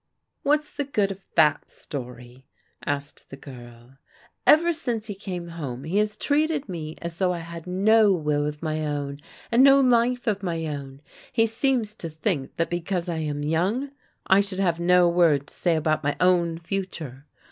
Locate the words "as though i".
7.03-7.37